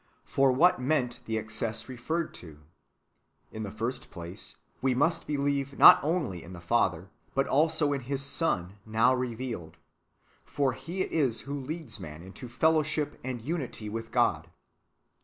* 0.19 0.23
For 0.35 0.51
what 0.51 0.81
meant 0.81 1.19
the 1.25 1.37
excess 1.37 1.87
referred 1.87 2.33
to? 2.33 2.57
In 3.51 3.61
the 3.61 3.69
first 3.69 4.09
place, 4.09 4.55
[we 4.81 4.95
must] 4.95 5.27
believe 5.27 5.77
not 5.77 5.99
only 6.03 6.41
in 6.41 6.53
the 6.53 6.59
Father, 6.59 7.11
but 7.35 7.45
also 7.45 7.93
in 7.93 8.01
His 8.01 8.23
Son 8.23 8.79
now 8.83 9.13
revealed; 9.13 9.77
for 10.43 10.73
He 10.73 11.03
it 11.03 11.11
is 11.11 11.41
who 11.41 11.53
leads 11.53 11.99
man 11.99 12.23
into 12.23 12.49
fellow 12.49 12.81
ship 12.81 13.19
and 13.23 13.43
unity 13.43 13.89
with 13.89 14.09
God. 14.11 14.49